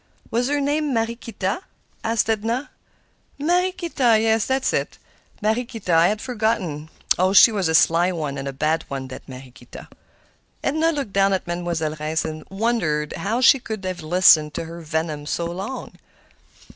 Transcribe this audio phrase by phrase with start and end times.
[0.31, 1.61] "Was her name Mariequita?"
[2.03, 2.71] asked Edna.
[3.39, 4.97] "Mariequita—yes, that was it;
[5.43, 5.93] Mariequita.
[5.93, 6.89] I had forgotten.
[7.19, 9.89] Oh, she's a sly one, and a bad one, that Mariequita!"
[10.63, 14.81] Edna looked down at Mademoiselle Reisz and wondered how she could have listened to her
[14.81, 15.93] venom so long.